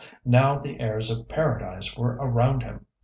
Now 0.25 0.57
the 0.57 0.79
airs 0.79 1.11
of 1.11 1.29
Paradise 1.29 1.95
were 1.95 2.15
around 2.15 2.63
him. 2.63 2.87